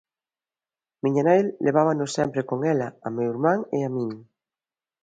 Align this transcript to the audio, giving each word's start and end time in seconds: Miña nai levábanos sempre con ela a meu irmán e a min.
Miña 1.03 1.23
nai 1.27 1.41
levábanos 1.65 2.13
sempre 2.17 2.41
con 2.49 2.59
ela 2.73 2.87
a 3.05 3.07
meu 3.15 3.27
irmán 3.33 3.59
e 3.77 3.79
a 3.87 3.89
min. 3.95 4.09